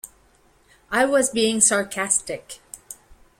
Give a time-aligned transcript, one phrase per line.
[0.89, 2.59] I was being sarcastic.